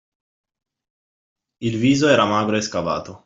[1.59, 3.19] Il viso era magro e scavato